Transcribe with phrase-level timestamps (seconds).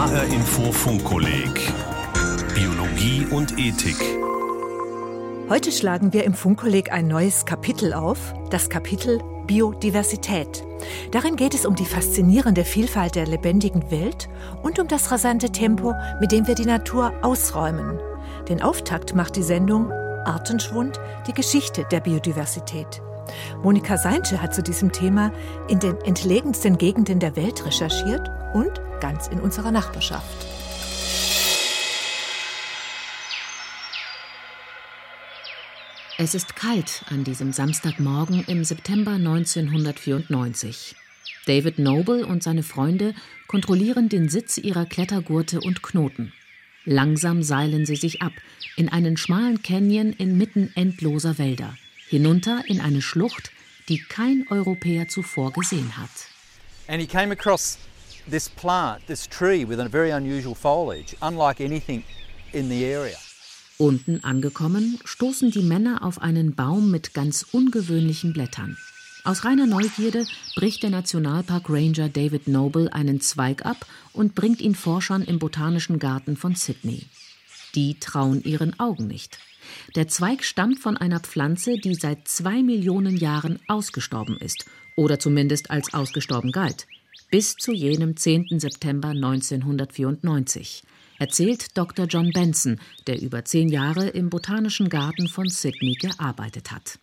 [0.00, 1.74] HR Info Funkkolleg
[2.54, 3.98] Biologie und Ethik.
[5.50, 10.64] Heute schlagen wir im Funkkolleg ein neues Kapitel auf, das Kapitel Biodiversität.
[11.10, 14.30] Darin geht es um die faszinierende Vielfalt der lebendigen Welt
[14.62, 17.98] und um das rasante Tempo, mit dem wir die Natur ausräumen.
[18.48, 19.92] Den Auftakt macht die Sendung
[20.24, 23.02] Artenschwund, die Geschichte der Biodiversität.
[23.62, 25.32] Monika Seinsche hat zu diesem Thema
[25.68, 30.46] in den entlegensten Gegenden der Welt recherchiert und ganz in unserer Nachbarschaft.
[36.22, 40.94] Es ist kalt an diesem Samstagmorgen im September 1994.
[41.46, 43.14] David Noble und seine Freunde
[43.46, 46.34] kontrollieren den Sitz ihrer Klettergurte und Knoten.
[46.84, 48.32] Langsam seilen sie sich ab
[48.76, 51.74] in einen schmalen Canyon inmitten endloser Wälder,
[52.10, 53.52] hinunter in eine Schlucht,
[53.88, 56.10] die kein Europäer zuvor gesehen hat.
[56.88, 57.78] And he came across
[58.28, 62.02] this plant, this tree with a very unusual foliage, unlike anything
[62.52, 63.16] in the area.
[63.78, 68.76] Unten angekommen, stoßen die Männer auf einen Baum mit ganz ungewöhnlichen Blättern.
[69.22, 70.26] Aus reiner Neugierde
[70.56, 75.98] bricht der Nationalpark Ranger David Noble einen Zweig ab und bringt ihn Forschern im Botanischen
[75.98, 77.06] Garten von Sydney.
[77.74, 79.38] Die trauen ihren Augen nicht.
[79.96, 84.64] Der Zweig stammt von einer Pflanze, die seit zwei Millionen Jahren ausgestorben ist
[84.96, 86.86] oder zumindest als ausgestorben galt,
[87.30, 88.58] bis zu jenem 10.
[88.58, 90.82] September 1994
[91.20, 92.06] erzählt Dr.
[92.06, 96.98] John Benson, der über zehn Jahre im Botanischen Garten von Sydney gearbeitet hat.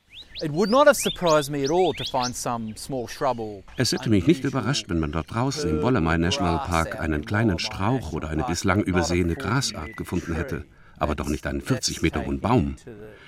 [3.78, 7.58] Es hätte mich nicht überrascht, wenn man dort draußen im Wollemai National Park einen kleinen
[7.58, 10.66] Strauch oder eine bislang übersehene Grasart gefunden hätte,
[10.98, 12.76] aber doch nicht einen 40 Meter hohen Baum.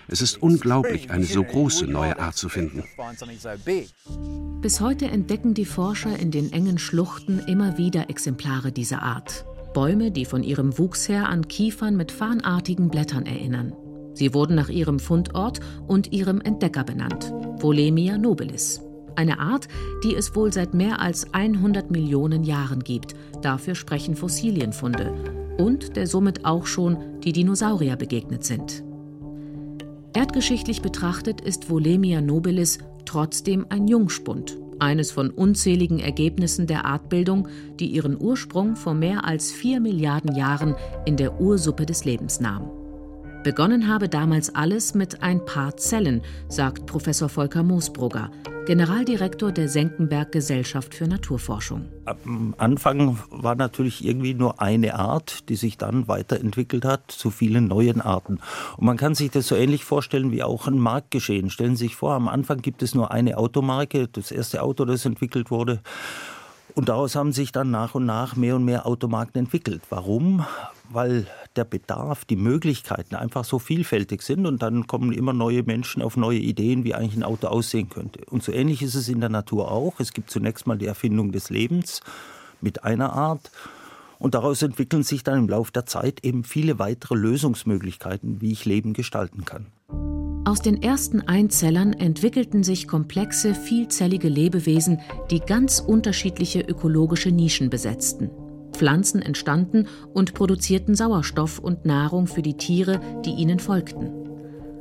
[0.08, 2.84] Es ist unglaublich, eine so große neue Art zu finden.
[4.61, 9.45] Bis heute entdecken die Forscher in den engen Schluchten immer wieder Exemplare dieser Art.
[9.73, 13.73] Bäume, die von ihrem Wuchs her an Kiefern mit farnartigen Blättern erinnern.
[14.14, 18.82] Sie wurden nach ihrem Fundort und ihrem Entdecker benannt, Volemia nobilis.
[19.15, 19.67] Eine Art,
[20.04, 23.15] die es wohl seit mehr als 100 Millionen Jahren gibt.
[23.42, 25.14] Dafür sprechen Fossilienfunde.
[25.58, 28.84] Und der somit auch schon die Dinosaurier begegnet sind.
[30.14, 37.48] Erdgeschichtlich betrachtet ist Volemia nobilis trotzdem ein Jungspund eines von unzähligen Ergebnissen der Artbildung,
[37.80, 40.76] die ihren Ursprung vor mehr als vier Milliarden Jahren
[41.06, 42.79] in der Ursuppe des Lebens nahm.
[43.44, 48.32] Begonnen habe damals alles mit ein paar Zellen, sagt Professor Volker Moosbrugger,
[48.66, 51.86] Generaldirektor der Senckenberg Gesellschaft für Naturforschung.
[52.04, 57.70] Am Anfang war natürlich irgendwie nur eine Art, die sich dann weiterentwickelt hat zu vielen
[57.70, 58.39] neuen Arten.
[58.76, 61.50] Und man kann sich das so ähnlich vorstellen wie auch ein Marktgeschehen.
[61.50, 65.06] Stellen Sie sich vor, am Anfang gibt es nur eine Automarke, das erste Auto, das
[65.06, 65.80] entwickelt wurde.
[66.76, 69.82] Und daraus haben sich dann nach und nach mehr und mehr Automarken entwickelt.
[69.89, 70.45] Warum?
[70.89, 76.02] Weil der Bedarf, die Möglichkeiten einfach so vielfältig sind und dann kommen immer neue Menschen
[76.02, 78.21] auf neue Ideen, wie eigentlich ein Auto aussehen könnte.
[78.30, 79.99] Und so ähnlich ist es in der Natur auch.
[79.99, 82.02] Es gibt zunächst mal die Erfindung des Lebens
[82.61, 83.52] mit einer Art
[84.20, 88.65] und daraus entwickeln sich dann im Laufe der Zeit eben viele weitere Lösungsmöglichkeiten, wie ich
[88.65, 89.67] Leben gestalten kann.
[90.45, 94.99] Aus den ersten Einzellern entwickelten sich komplexe, vielzellige Lebewesen,
[95.30, 98.32] die ganz unterschiedliche ökologische Nischen besetzten.
[98.80, 104.10] Pflanzen entstanden und produzierten Sauerstoff und Nahrung für die Tiere, die ihnen folgten.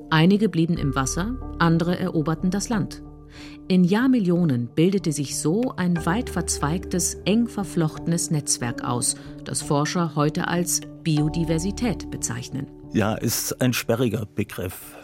[0.09, 3.03] Einige blieben im Wasser, andere eroberten das Land.
[3.67, 10.47] In Jahrmillionen bildete sich so ein weit verzweigtes, eng verflochtenes Netzwerk aus, das Forscher heute
[10.47, 12.69] als Biodiversität bezeichnen.
[12.93, 14.97] Ja, ist ein sperriger Begriff.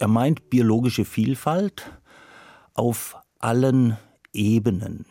[0.00, 1.92] Er meint biologische Vielfalt
[2.72, 3.98] auf allen
[4.32, 5.04] Ebenen,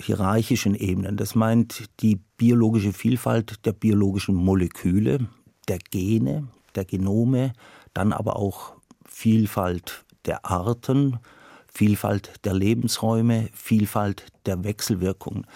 [0.00, 1.16] hierarchischen Ebenen.
[1.16, 5.26] Das meint die biologische Vielfalt der biologischen Moleküle,
[5.68, 7.52] der Gene, der Genome,
[7.94, 8.72] dann aber auch
[9.06, 11.18] Vielfalt der Arten,
[11.72, 15.46] Vielfalt der Lebensräume, Vielfalt der Wechselwirkungen.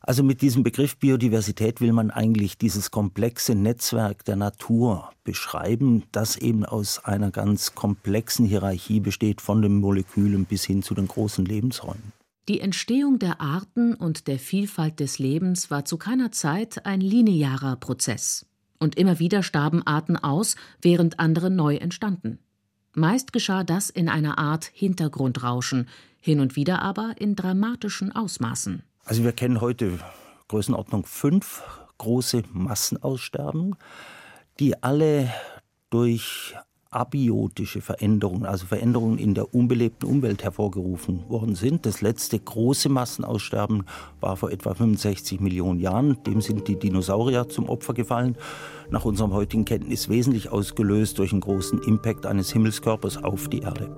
[0.00, 6.36] Also mit diesem Begriff Biodiversität will man eigentlich dieses komplexe Netzwerk der Natur beschreiben, das
[6.36, 11.44] eben aus einer ganz komplexen Hierarchie besteht, von den Molekülen bis hin zu den großen
[11.44, 12.12] Lebensräumen.
[12.50, 17.76] Die Entstehung der Arten und der Vielfalt des Lebens war zu keiner Zeit ein linearer
[17.76, 18.44] Prozess.
[18.80, 22.40] Und immer wieder starben Arten aus, während andere neu entstanden.
[22.92, 25.88] Meist geschah das in einer Art Hintergrundrauschen,
[26.20, 28.82] hin und wieder aber in dramatischen Ausmaßen.
[29.04, 30.00] Also wir kennen heute
[30.48, 31.62] Größenordnung fünf
[31.98, 33.76] große Massenaussterben,
[34.58, 35.32] die alle
[35.88, 36.56] durch
[36.90, 41.86] abiotische Veränderungen, also Veränderungen in der unbelebten Umwelt hervorgerufen worden sind.
[41.86, 43.84] Das letzte große Massenaussterben
[44.20, 46.18] war vor etwa 65 Millionen Jahren.
[46.24, 48.36] Dem sind die Dinosaurier zum Opfer gefallen.
[48.90, 53.88] Nach unserem heutigen Kenntnis wesentlich ausgelöst durch einen großen Impact eines Himmelskörpers auf die Erde.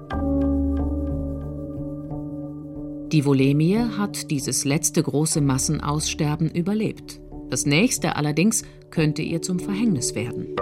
[3.11, 7.21] Die Volemie hat dieses letzte große Massenaussterben überlebt.
[7.49, 10.57] Das nächste allerdings könnte ihr zum Verhängnis werden.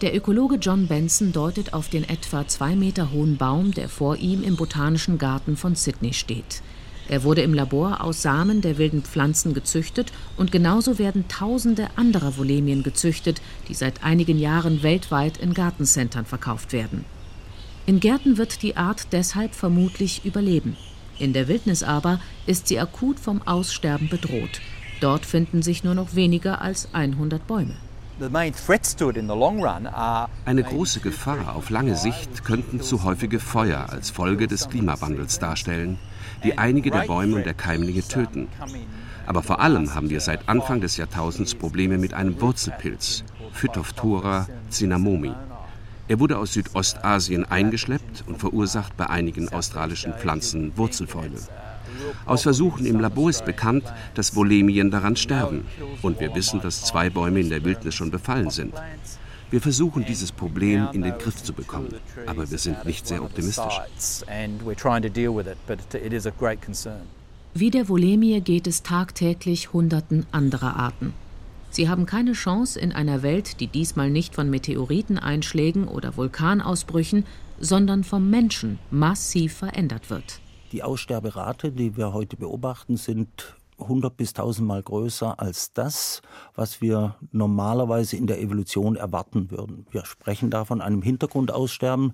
[0.00, 4.44] Der Ökologe John Benson deutet auf den etwa zwei Meter hohen Baum, der vor ihm
[4.44, 6.62] im Botanischen Garten von Sydney steht.
[7.08, 12.38] Er wurde im Labor aus Samen der wilden Pflanzen gezüchtet und genauso werden tausende anderer
[12.38, 17.04] Volemien gezüchtet, die seit einigen Jahren weltweit in Gartencentern verkauft werden.
[17.84, 20.76] In Gärten wird die Art deshalb vermutlich überleben.
[21.18, 24.60] In der Wildnis aber ist sie akut vom Aussterben bedroht.
[25.00, 27.74] Dort finden sich nur noch weniger als 100 Bäume.
[30.44, 35.98] Eine große Gefahr auf lange Sicht könnten zu häufige Feuer als Folge des Klimawandels darstellen,
[36.42, 38.48] die einige der Bäume und der Keimlinge töten.
[39.26, 43.22] Aber vor allem haben wir seit Anfang des Jahrtausends Probleme mit einem Wurzelpilz,
[43.52, 45.32] Phytophthora cinnamomi.
[46.08, 51.38] Er wurde aus Südostasien eingeschleppt und verursacht bei einigen australischen Pflanzen Wurzelfäule.
[52.26, 53.84] Aus Versuchen im Labor ist bekannt,
[54.14, 55.64] dass Volemien daran sterben.
[56.02, 58.74] Und wir wissen, dass zwei Bäume in der Wildnis schon befallen sind.
[59.50, 61.94] Wir versuchen, dieses Problem in den Griff zu bekommen,
[62.26, 63.80] aber wir sind nicht sehr optimistisch.
[67.54, 71.14] Wie der Volemie geht es tagtäglich Hunderten anderer Arten.
[71.70, 77.24] Sie haben keine Chance in einer Welt, die diesmal nicht von Meteoriteneinschlägen oder Vulkanausbrüchen,
[77.58, 80.40] sondern vom Menschen massiv verändert wird.
[80.72, 86.20] Die Aussterberate, die wir heute beobachten, sind 100 bis 1000 Mal größer als das,
[86.54, 89.86] was wir normalerweise in der Evolution erwarten würden.
[89.90, 92.12] Wir sprechen da von einem Hintergrundaussterben.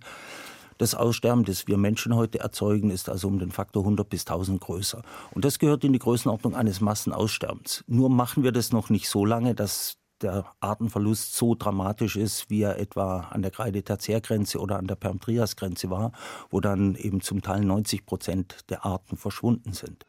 [0.79, 4.61] Das Aussterben, das wir Menschen heute erzeugen, ist also um den Faktor 100 bis 1000
[4.61, 5.03] größer.
[5.33, 7.83] Und das gehört in die Größenordnung eines Massenaussterbens.
[7.89, 12.63] Nur machen wir das noch nicht so lange, dass der Artenverlust so dramatisch ist, wie
[12.63, 16.13] er etwa an der Kreide-Tertiärgrenze oder an der Perm-Trias-Grenze war,
[16.51, 20.07] wo dann eben zum Teil 90 Prozent der Arten verschwunden sind.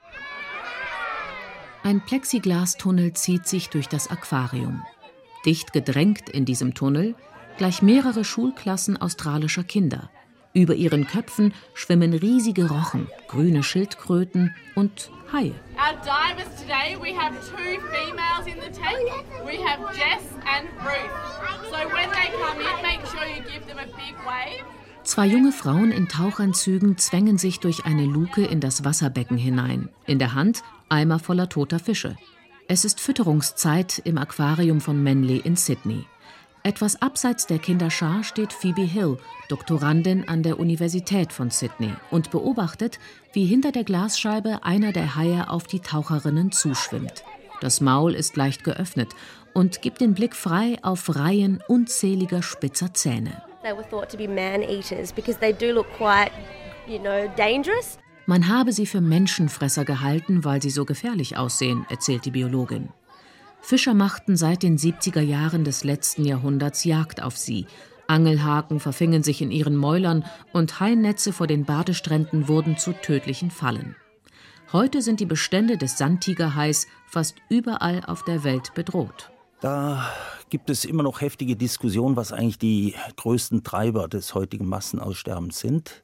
[1.84, 4.84] Ein Plexiglastunnel zieht sich durch das Aquarium.
[5.46, 7.16] Dicht gedrängt in diesem Tunnel
[7.58, 10.10] gleich mehrere Schulklassen australischer Kinder.
[10.56, 15.54] Über ihren Köpfen schwimmen riesige Rochen, grüne Schildkröten und Haie.
[15.76, 19.26] Our divers today, we have two females in the tank.
[19.44, 21.12] We have Jess and Ruth.
[21.70, 24.64] So when they come in, make sure you give them a big wave.
[25.04, 29.90] Zwei junge Frauen in Tauchanzügen zwängen sich durch eine Luke in das Wasserbecken hinein.
[30.08, 32.16] In der Hand Eimer voller toter Fische.
[32.70, 36.06] Es ist Fütterungszeit im Aquarium von Manly in Sydney.
[36.66, 39.20] Etwas abseits der Kinderschar steht Phoebe Hill,
[39.50, 42.98] Doktorandin an der Universität von Sydney, und beobachtet,
[43.34, 47.24] wie hinter der Glasscheibe einer der Haie auf die Taucherinnen zuschwimmt.
[47.62, 49.14] Das Maul ist leicht geöffnet
[49.54, 53.44] und gibt den Blick frei auf Reihen unzähliger spitzer Zähne.
[58.26, 62.90] Man habe sie für Menschenfresser gehalten, weil sie so gefährlich aussehen, erzählt die Biologin.
[63.66, 67.66] Fischer machten seit den 70er Jahren des letzten Jahrhunderts Jagd auf sie.
[68.06, 70.24] Angelhaken verfingen sich in ihren Mäulern
[70.54, 73.96] und Hainnetze vor den Badestränden wurden zu tödlichen Fallen.
[74.72, 79.32] Heute sind die Bestände des Sandtigerhais fast überall auf der Welt bedroht.
[79.62, 80.12] Da
[80.52, 86.04] gibt es immer noch heftige Diskussionen, was eigentlich die größten Treiber des heutigen Massenaussterbens sind.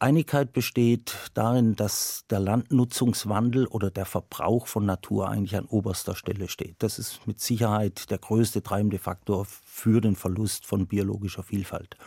[0.00, 6.48] Einigkeit besteht darin, dass der Landnutzungswandel oder der Verbrauch von Natur eigentlich an oberster Stelle
[6.48, 6.76] steht.
[6.78, 11.98] Das ist mit Sicherheit der größte treibende Faktor für den Verlust von biologischer Vielfalt.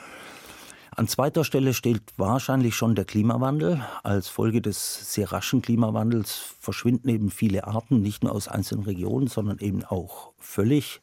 [0.95, 3.83] An zweiter Stelle steht wahrscheinlich schon der Klimawandel.
[4.03, 9.27] Als Folge des sehr raschen Klimawandels verschwinden eben viele Arten, nicht nur aus einzelnen Regionen,
[9.27, 11.01] sondern eben auch völlig.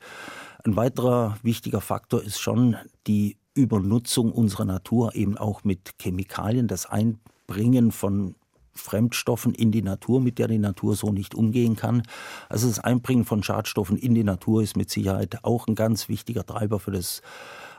[0.64, 6.87] Ein weiterer wichtiger Faktor ist schon die Übernutzung unserer Natur eben auch mit Chemikalien, das
[6.87, 8.35] Einbringen von
[8.73, 12.02] Fremdstoffen in die Natur, mit der die Natur so nicht umgehen kann.
[12.49, 16.47] Also das Einbringen von Schadstoffen in die Natur ist mit Sicherheit auch ein ganz wichtiger
[16.47, 17.23] Treiber für das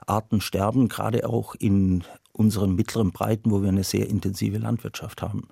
[0.05, 2.03] Artensterben, gerade auch in
[2.33, 5.47] unseren mittleren Breiten, wo wir eine sehr intensive Landwirtschaft haben.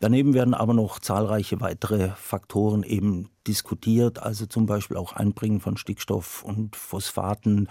[0.00, 5.76] Daneben werden aber noch zahlreiche weitere Faktoren eben diskutiert, also zum Beispiel auch Einbringen von
[5.76, 7.68] Stickstoff und Phosphaten,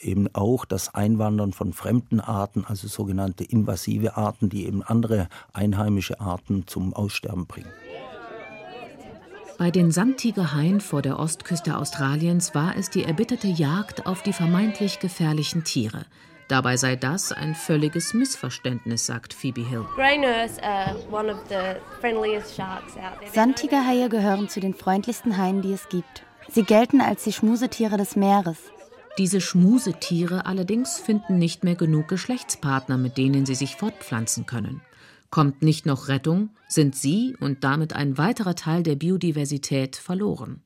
[0.00, 6.20] eben auch das Einwandern von fremden Arten, also sogenannte invasive Arten, die eben andere einheimische
[6.20, 7.70] Arten zum Aussterben bringen.
[9.56, 14.98] Bei den Sandtigerhaien vor der Ostküste Australiens war es die erbitterte Jagd auf die vermeintlich
[14.98, 16.06] gefährlichen Tiere.
[16.48, 19.86] Dabei sei das ein völliges Missverständnis, sagt Phoebe Hill.
[23.32, 26.24] Sandtigerhaie gehören zu den freundlichsten Haien, die es gibt.
[26.48, 28.58] Sie gelten als die Schmusetiere des Meeres.
[29.16, 34.82] Diese Schmusetiere allerdings finden nicht mehr genug Geschlechtspartner, mit denen sie sich fortpflanzen können.
[35.34, 40.62] Kommt nicht noch Rettung, sind sie und damit ein weiterer Teil der Biodiversität verloren.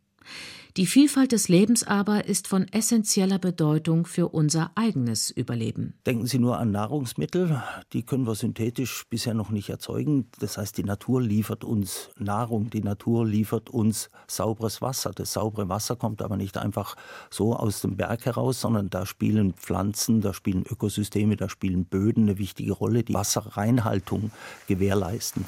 [0.79, 5.95] Die Vielfalt des Lebens aber ist von essentieller Bedeutung für unser eigenes Überleben.
[6.07, 7.61] Denken Sie nur an Nahrungsmittel,
[7.93, 10.29] die können wir synthetisch bisher noch nicht erzeugen.
[10.39, 15.11] Das heißt, die Natur liefert uns Nahrung, die Natur liefert uns sauberes Wasser.
[15.13, 16.95] Das saubere Wasser kommt aber nicht einfach
[17.29, 22.29] so aus dem Berg heraus, sondern da spielen Pflanzen, da spielen Ökosysteme, da spielen Böden
[22.29, 24.31] eine wichtige Rolle, die Wasserreinhaltung
[24.69, 25.45] gewährleisten.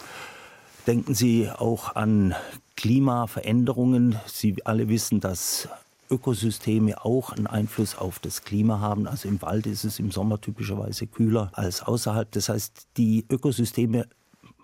[0.87, 2.35] Denken Sie auch an
[2.77, 4.19] Klimaveränderungen.
[4.27, 5.69] Sie alle wissen, dass
[6.11, 9.07] Ökosysteme auch einen Einfluss auf das Klima haben.
[9.07, 12.31] Also im Wald ist es im Sommer typischerweise kühler als außerhalb.
[12.33, 14.09] Das heißt, die Ökosysteme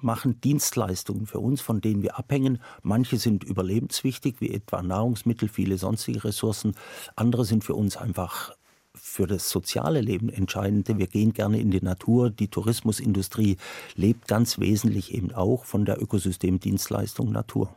[0.01, 2.61] machen Dienstleistungen für uns, von denen wir abhängen.
[2.83, 6.75] Manche sind überlebenswichtig, wie etwa Nahrungsmittel, viele sonstige Ressourcen.
[7.15, 8.55] Andere sind für uns einfach
[9.17, 10.99] für das soziale Leben entscheidende.
[10.99, 12.29] Wir gehen gerne in die Natur.
[12.31, 13.57] Die Tourismusindustrie
[13.95, 17.75] lebt ganz wesentlich eben auch von der Ökosystemdienstleistung Natur.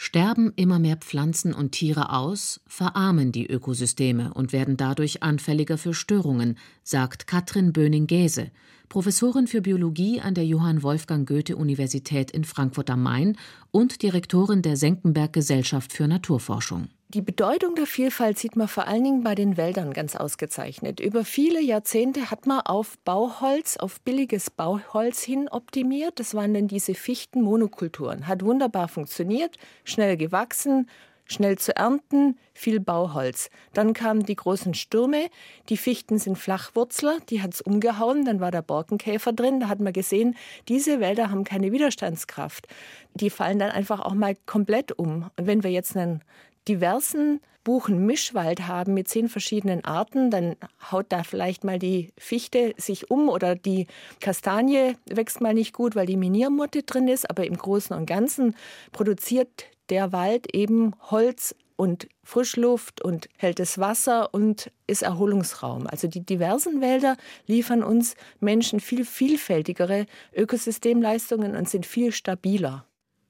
[0.00, 5.92] Sterben immer mehr Pflanzen und Tiere aus, verarmen die Ökosysteme und werden dadurch anfälliger für
[5.92, 8.50] Störungen, sagt Katrin Böning-Gäse,
[8.88, 13.36] Professorin für Biologie an der Johann Wolfgang Goethe Universität in Frankfurt am Main
[13.72, 16.88] und Direktorin der Senckenberg Gesellschaft für Naturforschung.
[17.10, 21.00] Die Bedeutung der Vielfalt sieht man vor allen Dingen bei den Wäldern ganz ausgezeichnet.
[21.00, 26.20] Über viele Jahrzehnte hat man auf Bauholz, auf billiges Bauholz hin optimiert.
[26.20, 28.26] Das waren dann diese Fichtenmonokulturen.
[28.26, 30.86] Hat wunderbar funktioniert, schnell gewachsen,
[31.24, 33.48] schnell zu ernten, viel Bauholz.
[33.72, 35.28] Dann kamen die großen Stürme,
[35.70, 39.80] die Fichten sind Flachwurzler, die hat es umgehauen, dann war der Borkenkäfer drin, da hat
[39.80, 40.36] man gesehen,
[40.68, 42.66] diese Wälder haben keine Widerstandskraft.
[43.14, 45.30] Die fallen dann einfach auch mal komplett um.
[45.38, 46.22] Und wenn wir jetzt einen
[46.68, 50.56] diversen Buchen-Mischwald haben mit zehn verschiedenen Arten, dann
[50.90, 53.86] haut da vielleicht mal die Fichte sich um oder die
[54.20, 57.28] Kastanie wächst mal nicht gut, weil die Miniermotte drin ist.
[57.28, 58.54] Aber im Großen und Ganzen
[58.92, 65.86] produziert der Wald eben Holz und Frischluft und helles Wasser und ist Erholungsraum.
[65.86, 72.84] Also die diversen Wälder liefern uns Menschen viel vielfältigere Ökosystemleistungen und sind viel stabiler.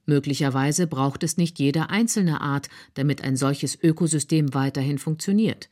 [0.08, 5.68] Möglicherweise braucht es nicht jede einzelne Art, damit ein solches Ökosystem weiterhin funktioniert.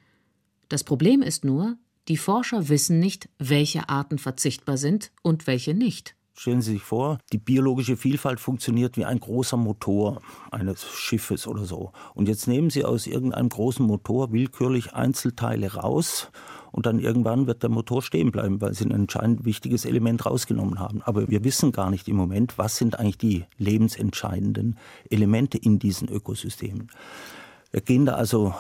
[0.69, 1.79] Das Problem ist nur,
[2.09, 6.17] die Forscher wissen nicht, welche Arten verzichtbar sind und welche nicht.
[6.35, 11.65] Stellen Sie sich vor, die biologische Vielfalt funktioniert wie ein großer Motor eines Schiffes oder
[11.65, 11.93] so.
[12.13, 16.31] Und jetzt nehmen Sie aus irgendeinem großen Motor willkürlich Einzelteile raus
[16.77, 20.79] und dann irgendwann wird der Motor stehen bleiben, weil sie ein entscheidend wichtiges Element rausgenommen
[20.79, 21.01] haben.
[21.03, 24.77] Aber wir wissen gar nicht im Moment, was sind eigentlich die lebensentscheidenden
[25.09, 26.91] Elemente in diesen Ökosystemen.
[27.73, 28.55] Wir gehen da also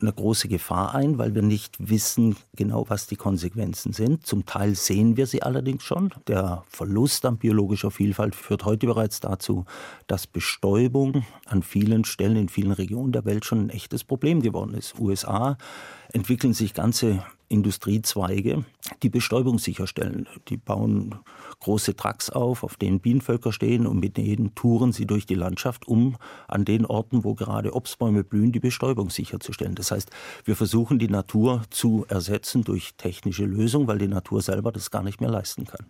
[0.00, 4.24] eine große Gefahr ein, weil wir nicht wissen genau, was die Konsequenzen sind.
[4.24, 6.10] Zum Teil sehen wir sie allerdings schon.
[6.28, 9.64] Der Verlust an biologischer Vielfalt führt heute bereits dazu,
[10.06, 14.74] dass Bestäubung an vielen Stellen in vielen Regionen der Welt schon ein echtes Problem geworden
[14.74, 14.96] ist.
[15.00, 15.58] USA
[16.12, 18.64] entwickeln sich ganze Industriezweige,
[19.02, 20.28] die Bestäubung sicherstellen.
[20.48, 21.14] Die bauen
[21.60, 25.88] große Trucks auf, auf denen Bienenvölker stehen und mit denen touren sie durch die Landschaft,
[25.88, 29.74] um an den Orten, wo gerade Obstbäume blühen, die Bestäubung sicherzustellen.
[29.74, 30.10] Das heißt,
[30.44, 35.02] wir versuchen die Natur zu ersetzen durch technische Lösungen, weil die Natur selber das gar
[35.02, 35.86] nicht mehr leisten kann.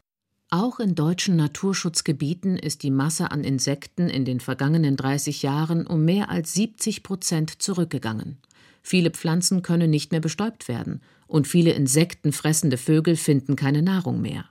[0.51, 6.07] Auch in deutschen Naturschutzgebieten ist die Masse an Insekten in den vergangenen 30 Jahren um
[6.07, 8.39] mehr als 70 Prozent zurückgegangen.
[8.88, 14.47] Viele Pflanzen können nicht mehr bestäubt werden und viele insektenfressende Vögel finden keine Nahrung mehr.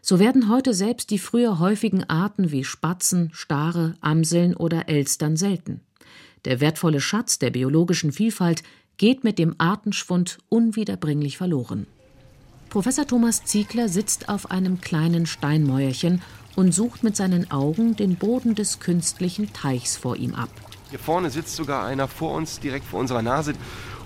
[0.00, 5.80] So werden heute selbst die früher häufigen Arten wie Spatzen, Stare, Amseln oder Elstern selten.
[6.44, 8.64] Der wertvolle Schatz der biologischen Vielfalt
[8.96, 11.86] geht mit dem Artenschwund unwiederbringlich verloren.
[12.68, 16.20] Professor Thomas Ziegler sitzt auf einem kleinen Steinmäuerchen
[16.56, 20.50] und sucht mit seinen Augen den Boden des künstlichen Teichs vor ihm ab.
[20.92, 23.54] Hier vorne sitzt sogar einer vor uns, direkt vor unserer Nase.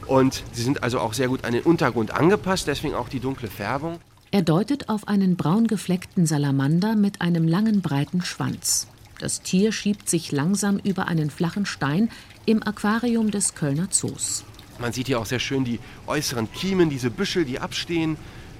[0.06, 3.48] Und sie sind also auch sehr gut an den Untergrund angepasst, deswegen auch die dunkle
[3.48, 3.98] Färbung.
[4.30, 8.86] Er deutet auf einen braun gefleckten Salamander mit einem langen, breiten Schwanz.
[9.18, 12.08] Das Tier schiebt sich langsam über einen flachen Stein
[12.44, 14.44] im Aquarium des Kölner Zoos.
[14.78, 18.16] Man sieht hier auch sehr schön die äußeren Kiemen, diese Büschel, die abstehen,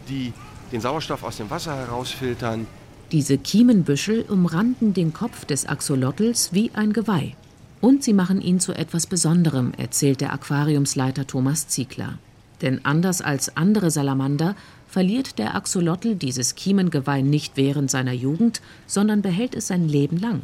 [0.09, 0.33] die
[0.73, 2.66] den Sauerstoff aus dem Wasser herausfiltern.
[3.12, 7.37] Diese Kiemenbüschel umranden den Kopf des Axolotls wie ein Geweih.
[7.87, 12.19] Und sie machen ihn zu etwas Besonderem, erzählt der Aquariumsleiter Thomas Ziegler.
[12.61, 14.57] Denn anders als andere Salamander
[14.88, 20.43] verliert der Axolotl dieses Kiemengeweih nicht während seiner Jugend, sondern behält es sein Leben lang.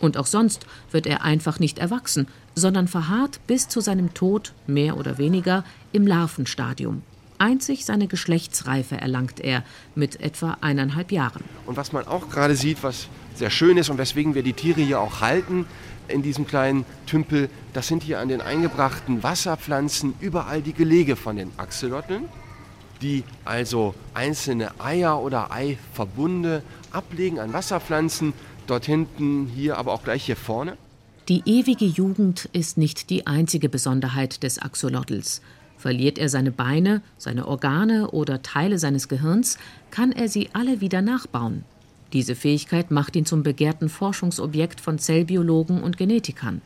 [0.00, 4.96] Und auch sonst wird er einfach nicht erwachsen, sondern verharrt bis zu seinem Tod, mehr
[4.96, 7.02] oder weniger, im Larvenstadium.
[7.38, 9.62] Einzig seine Geschlechtsreife erlangt er
[9.94, 11.44] mit etwa eineinhalb Jahren.
[11.66, 13.06] Und was man auch gerade sieht, was
[13.36, 15.66] sehr schön ist und weswegen wir die Tiere hier auch halten,
[16.10, 21.36] in diesem kleinen Tümpel, das sind hier an den eingebrachten Wasserpflanzen überall die Gelege von
[21.36, 22.24] den Axolotln,
[23.02, 26.62] die also einzelne Eier oder Eiverbunde
[26.92, 28.32] ablegen an Wasserpflanzen,
[28.66, 30.76] dort hinten, hier, aber auch gleich hier vorne.
[31.28, 35.42] Die ewige Jugend ist nicht die einzige Besonderheit des Axolotls.
[35.76, 39.56] Verliert er seine Beine, seine Organe oder Teile seines Gehirns,
[39.90, 41.64] kann er sie alle wieder nachbauen.
[42.12, 46.60] Diese Fähigkeit macht ihn zum begehrten Forschungsobjekt von Zellbiologen und Genetikern.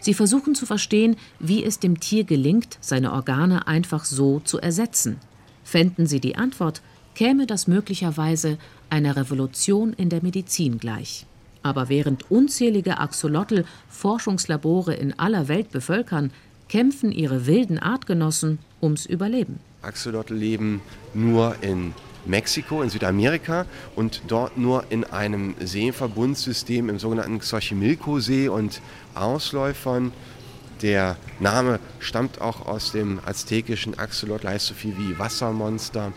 [0.00, 5.16] Sie versuchen zu verstehen, wie es dem Tier gelingt, seine Organe einfach so zu ersetzen.
[5.62, 6.82] Fänden sie die Antwort,
[7.14, 8.58] käme das möglicherweise
[8.90, 11.26] einer Revolution in der Medizin gleich.
[11.62, 16.30] Aber während unzählige Axolotl Forschungslabore in aller Welt bevölkern,
[16.68, 19.60] kämpfen ihre wilden Artgenossen ums Überleben.
[19.80, 20.82] Axolotl leben
[21.14, 21.94] nur in
[22.26, 23.66] Mexiko, in Südamerika
[23.96, 28.80] und dort nur in einem Seenverbundsystem im sogenannten Xochimilco-See und
[29.14, 30.12] Ausläufern.
[30.82, 36.12] Der Name stammt auch aus dem aztekischen Axolotl, heißt so viel wie Wassermonster.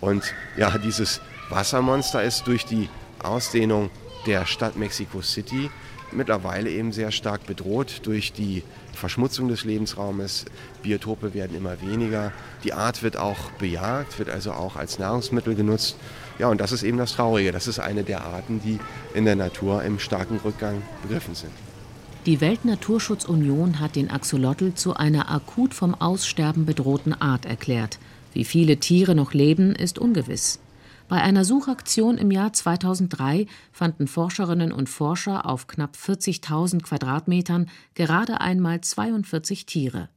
[0.00, 0.24] Und
[0.56, 2.88] ja, dieses Wassermonster ist durch die
[3.22, 3.90] Ausdehnung
[4.28, 5.70] der Stadt Mexico City
[6.12, 10.44] mittlerweile eben sehr stark bedroht durch die Verschmutzung des Lebensraumes.
[10.82, 12.32] Biotope werden immer weniger.
[12.64, 15.96] Die Art wird auch bejagt, wird also auch als Nahrungsmittel genutzt.
[16.38, 17.52] Ja, und das ist eben das Traurige.
[17.52, 18.78] Das ist eine der Arten, die
[19.14, 21.52] in der Natur im starken Rückgang begriffen sind.
[22.26, 27.98] Die Weltnaturschutzunion hat den Axolotl zu einer akut vom Aussterben bedrohten Art erklärt.
[28.34, 30.58] Wie viele Tiere noch leben, ist ungewiss.
[31.08, 38.42] Bei einer Suchaktion im Jahr 2003 fanden Forscherinnen und Forscher auf knapp 40.000 Quadratmetern gerade
[38.42, 40.10] einmal 42 Tiere.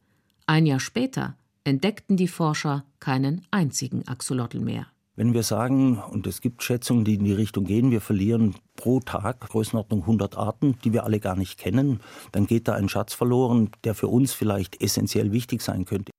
[0.48, 4.88] Ein Jahr später entdeckten die Forscher keinen einzigen Axolotl mehr.
[5.16, 9.00] Wenn wir sagen, und es gibt Schätzungen, die in die Richtung gehen, wir verlieren pro
[9.00, 12.02] Tag Größenordnung 100 Arten, die wir alle gar nicht kennen,
[12.34, 16.12] dann geht da ein Schatz verloren, der für uns vielleicht essentiell wichtig sein könnte.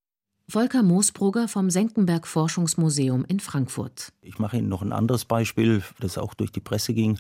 [0.48, 4.12] Volker Moosbrugger vom Senckenberg Forschungsmuseum in Frankfurt.
[4.22, 7.18] Ich mache Ihnen noch ein anderes Beispiel, das auch durch die Presse ging.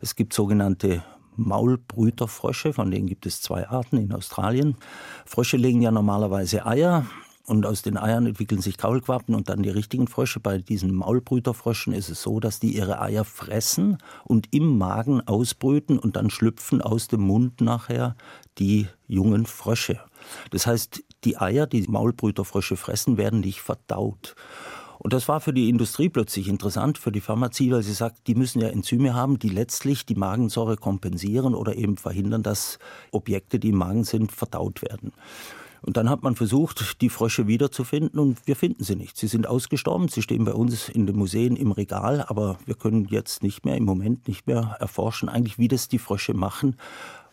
[0.00, 1.02] Es gibt sogenannte
[1.36, 4.76] Maulbrüterfrösche, von denen gibt es zwei Arten in Australien.
[5.24, 7.06] Frösche legen ja normalerweise Eier
[7.46, 10.40] und aus den Eiern entwickeln sich Kaulquappen und dann die richtigen Frösche.
[10.40, 15.98] Bei diesen Maulbrüterfröschen ist es so, dass die ihre Eier fressen und im Magen ausbrüten
[15.98, 18.16] und dann schlüpfen aus dem Mund nachher
[18.58, 20.00] die jungen Frösche.
[20.50, 24.34] Das heißt, die Eier, die Maulbrüterfrösche fressen, werden nicht verdaut.
[24.98, 28.34] Und das war für die Industrie plötzlich interessant, für die Pharmazie, weil sie sagt, die
[28.34, 32.78] müssen ja Enzyme haben, die letztlich die Magensäure kompensieren oder eben verhindern, dass
[33.12, 35.12] Objekte, die im Magen sind, verdaut werden.
[35.82, 39.16] Und dann hat man versucht, die Frösche wiederzufinden und wir finden sie nicht.
[39.16, 43.06] Sie sind ausgestorben, sie stehen bei uns in den Museen im Regal, aber wir können
[43.10, 46.76] jetzt nicht mehr, im Moment nicht mehr erforschen, eigentlich, wie das die Frösche machen.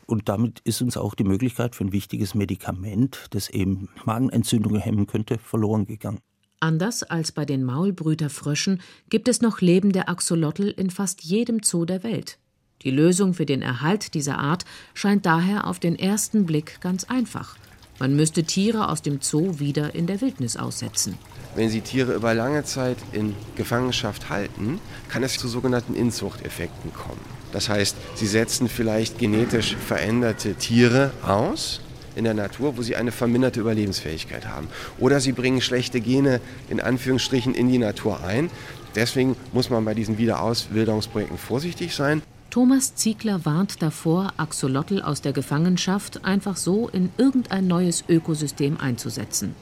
[0.06, 5.08] Und damit ist uns auch die Möglichkeit für ein wichtiges Medikament, das eben Magenentzündungen hemmen
[5.08, 6.20] könnte, verloren gegangen.
[6.60, 12.04] Anders als bei den Maulbrüterfröschen gibt es noch lebende Axolotl in fast jedem Zoo der
[12.04, 12.38] Welt.
[12.84, 17.58] Die Lösung für den Erhalt dieser Art scheint daher auf den ersten Blick ganz einfach.
[18.00, 21.18] Man müsste Tiere aus dem Zoo wieder in der Wildnis aussetzen.
[21.56, 27.43] Wenn Sie Tiere über lange Zeit in Gefangenschaft halten, kann es zu sogenannten Inzuchteffekten kommen.
[27.54, 31.80] Das heißt, Sie setzen vielleicht genetisch veränderte Tiere aus
[32.16, 34.68] in der Natur, wo sie eine verminderte Überlebensfähigkeit haben.
[35.00, 38.50] Oder sie bringen schlechte Gene in Anführungsstrichen in die Natur ein.
[38.96, 42.22] Deswegen muss man bei diesen Wiederauswilderungsprojekten vorsichtig sein.
[42.54, 49.56] Thomas Ziegler warnt davor, Axolotl aus der Gefangenschaft einfach so in irgendein neues Ökosystem einzusetzen.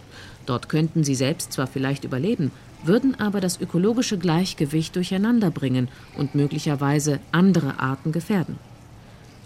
[0.45, 2.51] Dort könnten sie selbst zwar vielleicht überleben,
[2.83, 8.59] würden aber das ökologische Gleichgewicht durcheinanderbringen und möglicherweise andere Arten gefährden.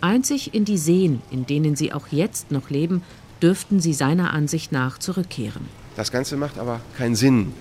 [0.01, 3.03] Einzig in die Seen, in denen sie auch jetzt noch leben,
[3.43, 5.67] dürften sie seiner Ansicht nach zurückkehren.
[5.95, 7.53] Das Ganze macht aber keinen Sinn.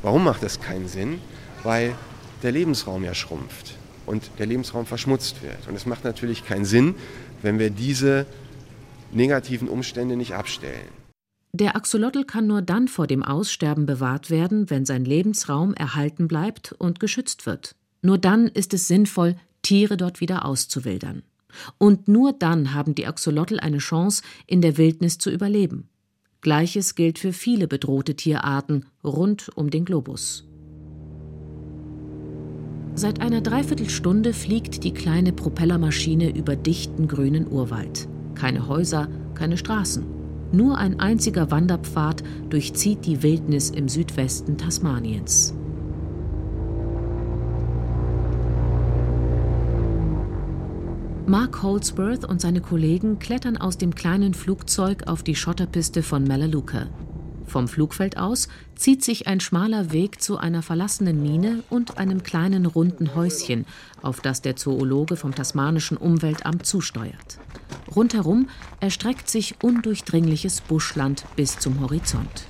[0.00, 1.18] Warum macht es keinen Sinn?
[1.64, 1.94] Weil
[2.42, 3.77] der Lebensraum ja schrumpft
[4.08, 5.68] und der Lebensraum verschmutzt wird.
[5.68, 6.94] Und es macht natürlich keinen Sinn,
[7.42, 8.26] wenn wir diese
[9.12, 10.88] negativen Umstände nicht abstellen.
[11.52, 16.72] Der Axolotl kann nur dann vor dem Aussterben bewahrt werden, wenn sein Lebensraum erhalten bleibt
[16.72, 17.74] und geschützt wird.
[18.02, 21.22] Nur dann ist es sinnvoll, Tiere dort wieder auszuwildern.
[21.78, 25.88] Und nur dann haben die Axolotl eine Chance, in der Wildnis zu überleben.
[26.40, 30.47] Gleiches gilt für viele bedrohte Tierarten rund um den Globus.
[32.98, 38.08] Seit einer Dreiviertelstunde fliegt die kleine Propellermaschine über dichten grünen Urwald.
[38.34, 39.06] Keine Häuser,
[39.36, 40.04] keine Straßen.
[40.50, 45.54] Nur ein einziger Wanderpfad durchzieht die Wildnis im Südwesten Tasmaniens.
[51.28, 56.88] Mark Holdsworth und seine Kollegen klettern aus dem kleinen Flugzeug auf die Schotterpiste von Melaleuca.
[57.48, 62.66] Vom Flugfeld aus zieht sich ein schmaler Weg zu einer verlassenen Mine und einem kleinen
[62.66, 63.66] runden Häuschen,
[64.02, 67.38] auf das der Zoologe vom tasmanischen Umweltamt zusteuert.
[67.94, 68.48] Rundherum
[68.80, 72.44] erstreckt sich undurchdringliches Buschland bis zum Horizont.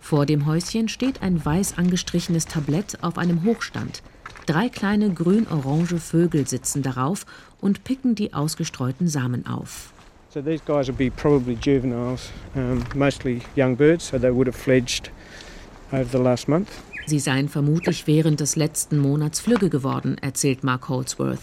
[0.00, 4.02] Vor dem Häuschen steht ein weiß angestrichenes Tablett auf einem Hochstand,
[4.50, 7.24] Drei kleine grün-orange Vögel sitzen darauf
[7.60, 9.92] und picken die ausgestreuten Samen auf.
[10.32, 14.54] So these guys would be probably juveniles, um, mostly young birds, so they would have
[14.54, 15.10] fledged
[15.92, 16.70] over the last month.
[17.06, 21.40] Sie seien vermutlich während des letzten Monats Flügge geworden, erzählt Mark Holdsworth.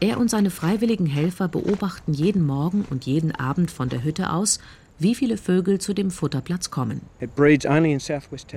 [0.00, 4.60] Er und seine freiwilligen Helfer beobachten jeden Morgen und jeden Abend von der Hütte aus,
[4.98, 7.00] wie viele Vögel zu dem Futterplatz kommen.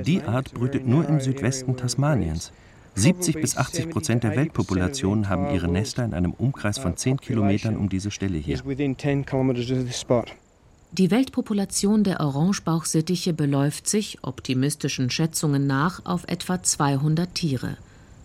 [0.06, 2.52] Die Art brütet nur im Südwesten Tasmaniens.
[2.96, 7.78] 70 bis 80 Prozent der Weltpopulation haben ihre Nester in einem Umkreis von 10 Kilometern
[7.78, 8.62] um diese Stelle hier.
[10.94, 17.78] Die Weltpopulation der Orangebauchsittiche beläuft sich, optimistischen Schätzungen nach, auf etwa 200 Tiere.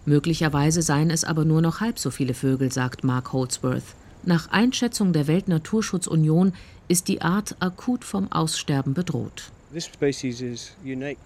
[0.05, 3.95] Möglicherweise seien es aber nur noch halb so viele Vögel, sagt Mark Holdsworth.
[4.25, 6.55] Nach Einschätzung der Weltnaturschutzunion
[6.89, 9.53] ist die Art akut vom Aussterben bedroht.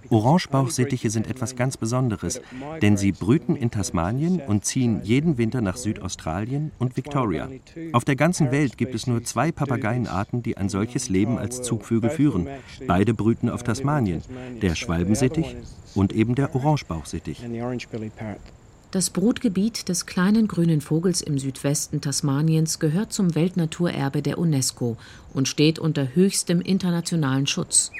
[0.09, 2.40] Orangebauchsittiche sind etwas ganz Besonderes,
[2.81, 7.50] denn sie brüten in Tasmanien und ziehen jeden Winter nach Südaustralien und Victoria.
[7.92, 12.11] Auf der ganzen Welt gibt es nur zwei Papageienarten, die ein solches Leben als Zugvögel
[12.11, 12.48] führen.
[12.87, 14.22] Beide brüten auf Tasmanien,
[14.62, 15.57] der Schwalbensittich
[15.94, 17.42] und eben der Orangebauchsittich.
[18.90, 24.96] Das Brutgebiet des kleinen grünen Vogels im Südwesten Tasmaniens gehört zum Weltnaturerbe der UNESCO
[25.33, 27.92] und steht unter höchstem internationalen Schutz.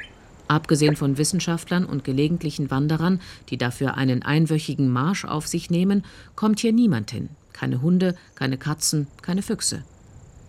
[0.51, 6.59] Abgesehen von Wissenschaftlern und gelegentlichen Wanderern, die dafür einen einwöchigen Marsch auf sich nehmen, kommt
[6.59, 7.29] hier niemand hin.
[7.53, 9.85] Keine Hunde, keine Katzen, keine Füchse.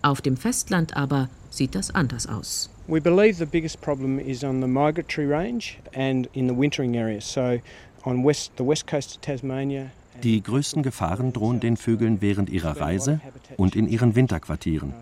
[0.02, 2.68] Auf dem Festland aber sieht das anders aus.
[2.88, 7.32] We believe the biggest problem is on the migratory range and in the wintering areas.
[7.32, 7.60] So
[8.04, 9.92] on west, the west coast of Tasmania
[10.24, 13.20] die größten Gefahren drohen den Vögeln während ihrer Reise
[13.56, 14.92] und in ihren Winterquartieren.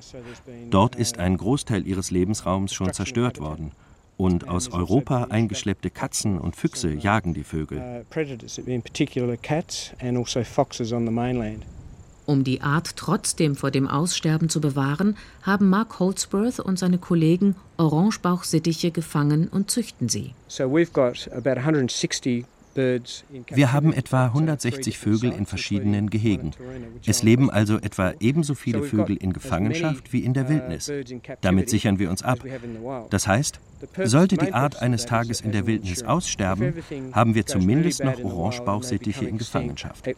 [0.70, 3.72] Dort ist ein Großteil ihres Lebensraums schon zerstört worden
[4.20, 7.80] und aus Europa eingeschleppte Katzen und Füchse jagen die Vögel.
[7.80, 8.62] Also
[12.26, 17.56] um die Art trotzdem vor dem Aussterben zu bewahren, haben Mark Holdsworth und seine Kollegen
[17.78, 20.34] Orangebauchsittiche gefangen und züchten sie.
[20.46, 26.52] So we've got about 160 wir haben etwa 160 Vögel in verschiedenen Gehegen.
[27.06, 30.90] Es leben also etwa ebenso viele Vögel in Gefangenschaft wie in der Wildnis.
[31.40, 32.38] Damit sichern wir uns ab.
[33.10, 33.60] Das heißt,
[34.04, 36.74] sollte die Art eines Tages in der Wildnis aussterben,
[37.12, 40.08] haben wir zumindest noch Orangebauchsittiche in Gefangenschaft.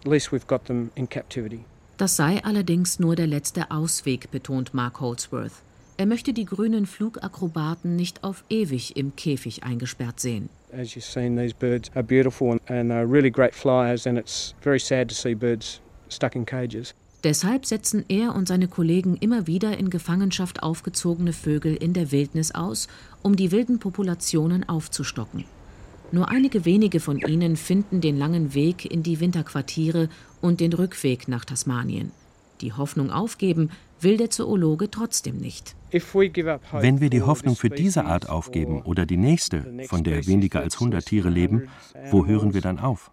[1.96, 5.52] Das sei allerdings nur der letzte Ausweg, betont Mark Holdsworth.
[5.98, 10.48] Er möchte die grünen Flugakrobaten nicht auf ewig im Käfig eingesperrt sehen.
[10.72, 14.80] As you've seen, these birds are beautiful and they're really great flyers, and it's very
[14.80, 16.94] sad to see birds stuck in cages.
[17.24, 22.54] Deshalb setzen er und seine Kollegen immer wieder in Gefangenschaft aufgezogene Vögel in der Wildnis
[22.54, 22.88] aus,
[23.20, 25.44] um die wilden Populationen aufzustocken.
[26.10, 30.08] Nur einige wenige von ihnen finden den langen Weg in die Winterquartiere
[30.40, 32.12] und den Rückweg nach Tasmanien.
[32.62, 33.70] Die Hoffnung aufgeben
[34.02, 35.76] will der Zoologe trotzdem nicht.
[35.90, 40.74] Wenn wir die Hoffnung für diese Art aufgeben oder die nächste, von der weniger als
[40.74, 41.68] 100 Tiere leben,
[42.10, 43.10] wo hören wir dann auf?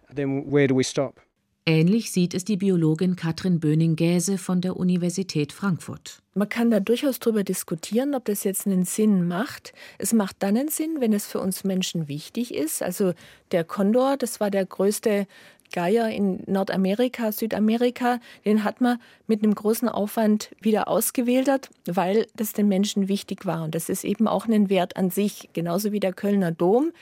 [1.66, 6.22] Ähnlich sieht es die Biologin Katrin Böning-Gäse von der Universität Frankfurt.
[6.34, 9.74] Man kann da durchaus darüber diskutieren, ob das jetzt einen Sinn macht.
[9.98, 12.82] Es macht dann einen Sinn, wenn es für uns Menschen wichtig ist.
[12.82, 13.12] Also
[13.52, 15.26] der Kondor, das war der größte
[15.72, 22.52] Geier in Nordamerika, Südamerika, den hat man mit einem großen Aufwand wieder ausgewildert, weil das
[22.52, 23.64] den Menschen wichtig war.
[23.64, 26.92] Und das ist eben auch ein Wert an sich, genauso wie der Kölner Dom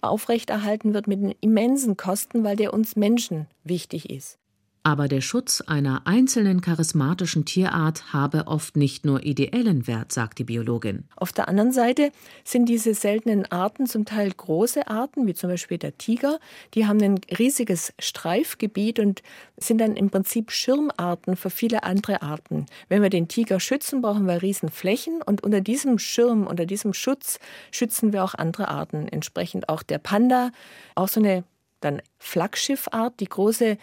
[0.00, 4.38] aufrechterhalten wird mit immensen Kosten, weil der uns Menschen wichtig ist.
[4.86, 10.44] Aber der Schutz einer einzelnen charismatischen Tierart habe oft nicht nur ideellen Wert, sagt die
[10.44, 11.08] Biologin.
[11.16, 12.12] Auf der anderen Seite
[12.44, 16.38] sind diese seltenen Arten zum Teil große Arten, wie zum Beispiel der Tiger.
[16.74, 19.24] Die haben ein riesiges Streifgebiet und
[19.56, 22.66] sind dann im Prinzip Schirmarten für viele andere Arten.
[22.88, 27.40] Wenn wir den Tiger schützen, brauchen wir Riesenflächen und unter diesem Schirm, unter diesem Schutz
[27.72, 29.08] schützen wir auch andere Arten.
[29.08, 30.52] Entsprechend auch der Panda,
[30.94, 31.42] auch so eine
[31.80, 33.78] dann Flaggschiffart, die große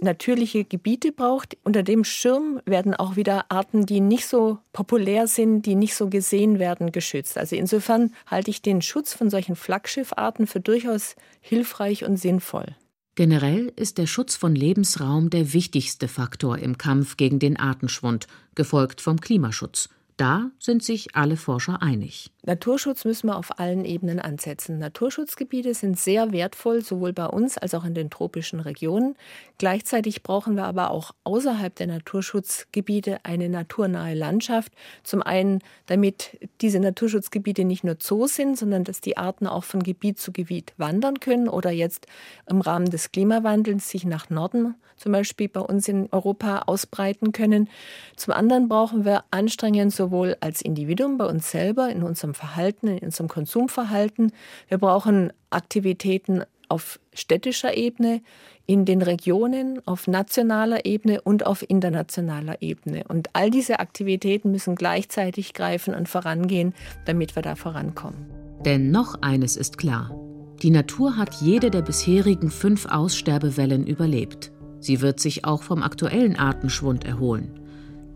[0.00, 1.56] natürliche Gebiete braucht.
[1.64, 6.08] Unter dem Schirm werden auch wieder Arten, die nicht so populär sind, die nicht so
[6.08, 7.38] gesehen werden, geschützt.
[7.38, 12.76] Also insofern halte ich den Schutz von solchen Flaggschiffarten für durchaus hilfreich und sinnvoll.
[13.16, 18.26] Generell ist der Schutz von Lebensraum der wichtigste Faktor im Kampf gegen den Artenschwund,
[18.56, 19.88] gefolgt vom Klimaschutz.
[20.16, 22.30] Da sind sich alle Forscher einig.
[22.46, 24.78] Naturschutz müssen wir auf allen Ebenen ansetzen.
[24.78, 29.16] Naturschutzgebiete sind sehr wertvoll, sowohl bei uns als auch in den tropischen Regionen.
[29.58, 34.72] Gleichzeitig brauchen wir aber auch außerhalb der Naturschutzgebiete eine naturnahe Landschaft.
[35.02, 39.82] Zum einen, damit diese Naturschutzgebiete nicht nur Zoos sind, sondern dass die Arten auch von
[39.82, 42.06] Gebiet zu Gebiet wandern können oder jetzt
[42.48, 47.68] im Rahmen des Klimawandels sich nach Norden, zum Beispiel bei uns in Europa, ausbreiten können.
[48.16, 52.98] Zum anderen brauchen wir anstrengend sowohl als Individuum bei uns selber, in unserem Verhalten, in
[52.98, 54.32] unserem Konsumverhalten.
[54.68, 58.20] Wir brauchen Aktivitäten auf städtischer Ebene,
[58.66, 63.04] in den Regionen, auf nationaler Ebene und auf internationaler Ebene.
[63.08, 68.30] Und all diese Aktivitäten müssen gleichzeitig greifen und vorangehen, damit wir da vorankommen.
[68.64, 70.18] Denn noch eines ist klar.
[70.62, 74.50] Die Natur hat jede der bisherigen fünf Aussterbewellen überlebt.
[74.80, 77.60] Sie wird sich auch vom aktuellen Artenschwund erholen.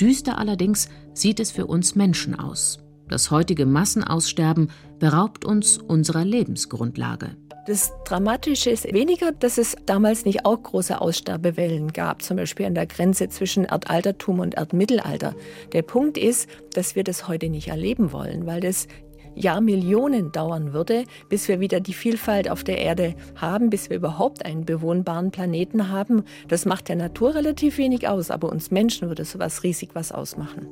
[0.00, 0.88] Düster allerdings
[1.20, 2.78] sieht es für uns Menschen aus.
[3.08, 7.36] Das heutige Massenaussterben beraubt uns unserer Lebensgrundlage.
[7.66, 12.74] Das Dramatische ist weniger, dass es damals nicht auch große Aussterbewellen gab, zum Beispiel an
[12.74, 15.34] der Grenze zwischen Erdaltertum und Erdmittelalter.
[15.72, 18.88] Der Punkt ist, dass wir das heute nicht erleben wollen, weil das
[19.34, 24.46] Jahrmillionen dauern würde, bis wir wieder die Vielfalt auf der Erde haben, bis wir überhaupt
[24.46, 26.24] einen bewohnbaren Planeten haben.
[26.48, 30.68] Das macht der Natur relativ wenig aus, aber uns Menschen würde sowas riesig was ausmachen.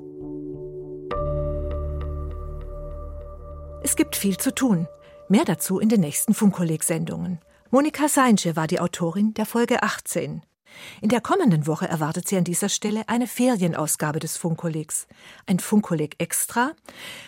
[3.88, 4.88] Es gibt viel zu tun.
[5.28, 7.38] Mehr dazu in den nächsten Funkkolleg-Sendungen.
[7.70, 10.42] Monika Seinsche war die Autorin der Folge 18.
[11.00, 15.06] In der kommenden Woche erwartet sie an dieser Stelle eine Ferienausgabe des Funkkollegs.
[15.46, 16.72] Ein Funkkolleg Extra.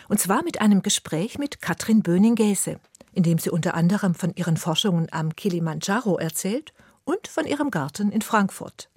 [0.09, 2.81] Und zwar mit einem Gespräch mit Katrin Böning-Gäse,
[3.13, 6.73] in dem sie unter anderem von ihren Forschungen am Kilimanjaro erzählt
[7.05, 8.89] und von ihrem Garten in Frankfurt.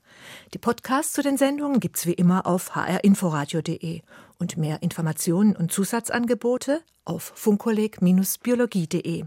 [0.55, 4.03] Die Podcasts zu den Sendungen gibt's wie immer auf hrinforadio.de
[4.39, 9.25] und mehr Informationen und Zusatzangebote auf funkolleg-biologie.de.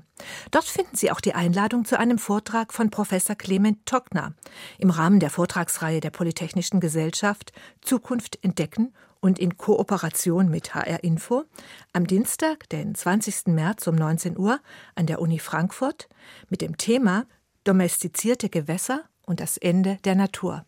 [0.51, 4.33] Dort finden Sie auch die Einladung zu einem Vortrag von Professor Clement Tockner
[4.77, 11.45] im Rahmen der Vortragsreihe der Polytechnischen Gesellschaft Zukunft entdecken und in Kooperation mit HR Info
[11.93, 13.47] am Dienstag, den 20.
[13.47, 14.59] März um 19 Uhr
[14.93, 16.07] an der Uni Frankfurt
[16.49, 17.25] mit dem Thema
[17.63, 20.65] Domestizierte Gewässer und das Ende der Natur.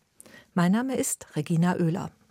[0.58, 2.10] Mein Name ist Regina Oehler.